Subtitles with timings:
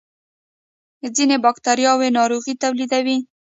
[1.15, 3.17] ځینې بکتریاوې ناروغۍ تولیدوي